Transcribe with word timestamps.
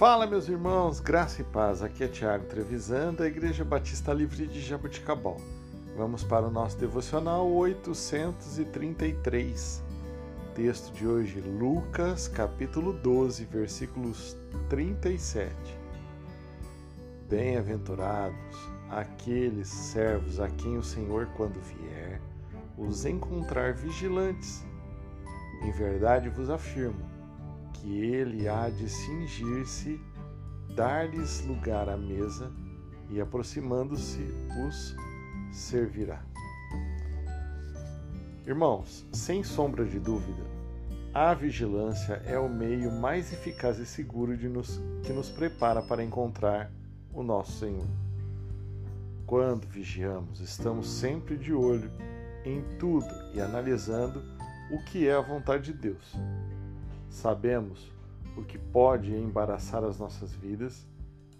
Fala, 0.00 0.26
meus 0.26 0.48
irmãos, 0.48 0.98
graça 0.98 1.42
e 1.42 1.44
paz. 1.44 1.82
Aqui 1.82 2.04
é 2.04 2.08
Tiago 2.08 2.46
Trevisan, 2.46 3.12
da 3.12 3.26
Igreja 3.26 3.66
Batista 3.66 4.14
Livre 4.14 4.46
de 4.46 4.58
Jabuticabal. 4.58 5.36
Vamos 5.94 6.24
para 6.24 6.46
o 6.46 6.50
nosso 6.50 6.78
devocional 6.78 7.46
833. 7.46 9.82
Texto 10.54 10.90
de 10.94 11.06
hoje, 11.06 11.42
Lucas, 11.42 12.28
capítulo 12.28 12.94
12, 12.94 13.44
versículos 13.44 14.34
37. 14.70 15.54
Bem-aventurados 17.28 18.56
aqueles 18.88 19.68
servos 19.68 20.40
a 20.40 20.48
quem 20.48 20.78
o 20.78 20.82
Senhor, 20.82 21.26
quando 21.36 21.60
vier, 21.60 22.22
os 22.78 23.04
encontrar 23.04 23.74
vigilantes. 23.74 24.64
Em 25.60 25.70
verdade 25.72 26.30
vos 26.30 26.48
afirmo 26.48 27.19
que 27.80 28.04
ele 28.04 28.46
há 28.48 28.68
de 28.68 28.88
cingir-se, 28.88 30.00
dar-lhes 30.74 31.44
lugar 31.46 31.88
à 31.88 31.96
mesa 31.96 32.52
e, 33.08 33.20
aproximando-se, 33.20 34.20
os 34.66 34.94
servirá. 35.50 36.22
Irmãos, 38.46 39.06
sem 39.12 39.42
sombra 39.42 39.84
de 39.84 39.98
dúvida, 39.98 40.42
a 41.12 41.34
vigilância 41.34 42.22
é 42.24 42.38
o 42.38 42.48
meio 42.48 42.92
mais 42.92 43.32
eficaz 43.32 43.78
e 43.78 43.86
seguro 43.86 44.36
de 44.36 44.48
nos, 44.48 44.80
que 45.02 45.12
nos 45.12 45.28
prepara 45.28 45.82
para 45.82 46.04
encontrar 46.04 46.70
o 47.12 47.22
nosso 47.22 47.52
Senhor. 47.52 47.86
Quando 49.26 49.66
vigiamos, 49.66 50.40
estamos 50.40 50.88
sempre 50.88 51.36
de 51.36 51.52
olho 51.52 51.90
em 52.44 52.62
tudo 52.78 53.08
e 53.34 53.40
analisando 53.40 54.22
o 54.70 54.84
que 54.84 55.08
é 55.08 55.14
a 55.14 55.20
vontade 55.20 55.72
de 55.72 55.78
Deus. 55.78 56.14
Sabemos 57.10 57.92
o 58.36 58.42
que 58.42 58.56
pode 58.56 59.12
embaraçar 59.12 59.84
as 59.84 59.98
nossas 59.98 60.32
vidas 60.32 60.86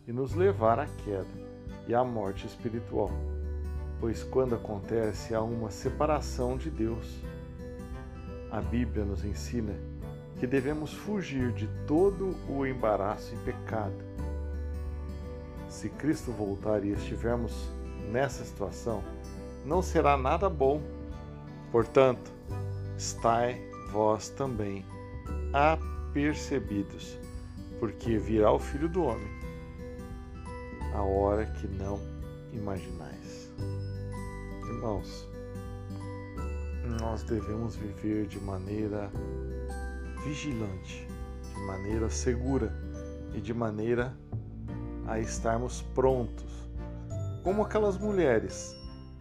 e 0.07 0.13
nos 0.13 0.35
levar 0.35 0.81
à 0.81 0.87
queda 0.87 1.25
e 1.87 1.95
à 1.95 2.03
morte 2.05 2.47
espiritual, 2.47 3.11
pois 4.01 4.25
quando 4.25 4.57
acontece 4.57 5.33
há 5.33 5.41
uma 5.41 5.71
separação 5.71 6.59
de 6.59 6.69
Deus. 6.71 7.07
A 8.51 8.61
Bíblia 8.61 9.05
nos 9.05 9.25
ensina 9.25 9.73
que 10.39 10.47
devemos 10.47 10.93
fugir 10.93 11.53
de 11.53 11.69
todo 11.87 12.35
o 12.49 12.67
embaraço 12.67 13.33
e 13.33 13.39
pecado. 13.39 13.95
Se 15.69 15.89
Cristo 15.89 16.33
voltar 16.33 16.85
e 16.85 16.91
estivermos 16.91 17.53
nessa 18.11 18.45
situação, 18.45 19.05
não 19.65 19.81
será 19.81 20.17
nada 20.17 20.51
bom. 20.51 20.83
Portanto, 21.71 22.33
estai 22.97 23.63
vós 23.93 24.29
também 24.31 24.85
apercebidos, 25.53 27.19
porque 27.79 28.19
virá 28.19 28.53
o 28.53 28.59
Filho 28.59 28.89
do 28.89 29.03
Homem, 29.03 29.31
a 30.95 31.03
hora 31.03 31.47
que 31.47 31.67
não 31.67 31.99
imaginais. 32.53 33.51
Irmãos, 34.69 35.29
nós 37.01 37.23
devemos 37.25 37.75
viver 37.75 38.27
de 38.27 38.39
maneira 38.41 39.11
vigilante, 40.25 41.09
de 41.55 41.61
maneira 41.67 42.09
segura 42.09 42.73
e 43.35 43.41
de 43.41 43.53
maneira 43.53 44.17
a 45.07 45.19
estarmos 45.19 45.83
prontos, 45.95 46.71
como 47.43 47.63
aquelas 47.63 47.99
mulheres 47.99 48.77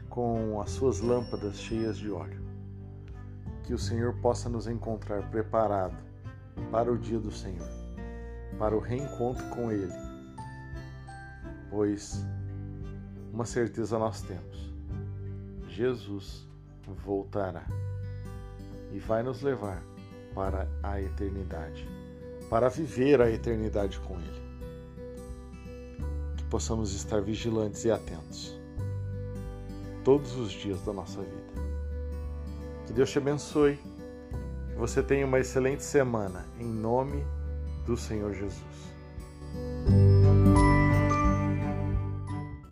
com 0.09 0.61
as 0.61 0.71
suas 0.71 0.99
lâmpadas 0.99 1.59
cheias 1.59 1.97
de 1.97 2.11
óleo 2.11 2.49
que 3.69 3.73
o 3.75 3.77
Senhor 3.77 4.15
possa 4.15 4.49
nos 4.49 4.65
encontrar 4.65 5.29
preparado 5.29 6.08
para 6.71 6.91
o 6.91 6.97
dia 6.97 7.19
do 7.19 7.31
Senhor, 7.31 7.67
para 8.57 8.75
o 8.75 8.79
reencontro 8.79 9.45
com 9.49 9.71
Ele, 9.71 9.93
pois 11.69 12.25
uma 13.31 13.45
certeza 13.45 13.97
nós 13.97 14.21
temos: 14.21 14.73
Jesus 15.67 16.47
voltará 17.05 17.65
e 18.91 18.99
vai 18.99 19.23
nos 19.23 19.41
levar 19.41 19.83
para 20.33 20.67
a 20.83 21.01
eternidade, 21.01 21.87
para 22.49 22.69
viver 22.69 23.21
a 23.21 23.29
eternidade 23.29 23.99
com 23.99 24.15
Ele. 24.15 24.49
Que 26.37 26.43
possamos 26.45 26.93
estar 26.93 27.21
vigilantes 27.21 27.85
e 27.85 27.91
atentos 27.91 28.59
todos 30.03 30.35
os 30.35 30.51
dias 30.51 30.81
da 30.81 30.93
nossa 30.93 31.21
vida. 31.21 31.49
Que 32.87 32.93
Deus 32.93 33.11
te 33.11 33.19
abençoe. 33.19 33.77
Você 34.79 35.03
tenha 35.03 35.25
uma 35.25 35.37
excelente 35.39 35.83
semana. 35.83 36.45
Em 36.57 36.63
nome 36.63 37.21
do 37.85 37.97
Senhor 37.97 38.33
Jesus. 38.33 38.89